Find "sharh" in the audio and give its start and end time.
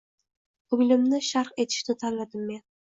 1.31-1.55